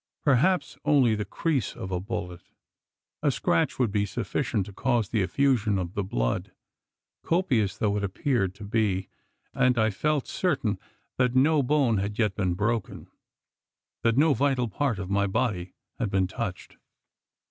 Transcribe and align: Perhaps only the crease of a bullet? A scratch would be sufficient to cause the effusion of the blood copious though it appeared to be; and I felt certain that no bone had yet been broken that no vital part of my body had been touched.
Perhaps 0.23 0.79
only 0.83 1.13
the 1.13 1.25
crease 1.25 1.75
of 1.75 1.91
a 1.91 1.99
bullet? 1.99 2.41
A 3.21 3.29
scratch 3.29 3.77
would 3.77 3.91
be 3.91 4.07
sufficient 4.07 4.65
to 4.65 4.73
cause 4.73 5.09
the 5.09 5.21
effusion 5.21 5.77
of 5.77 5.93
the 5.93 6.03
blood 6.03 6.51
copious 7.21 7.77
though 7.77 7.95
it 7.97 8.03
appeared 8.03 8.55
to 8.55 8.63
be; 8.63 9.09
and 9.53 9.77
I 9.77 9.91
felt 9.91 10.25
certain 10.25 10.79
that 11.17 11.35
no 11.35 11.61
bone 11.61 11.97
had 11.97 12.17
yet 12.17 12.33
been 12.33 12.55
broken 12.55 13.11
that 14.01 14.17
no 14.17 14.33
vital 14.33 14.67
part 14.67 14.97
of 14.97 15.11
my 15.11 15.27
body 15.27 15.75
had 15.99 16.09
been 16.09 16.25
touched. 16.25 16.77